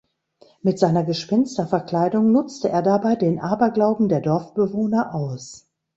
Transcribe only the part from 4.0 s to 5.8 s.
der Dorfbewohner aus.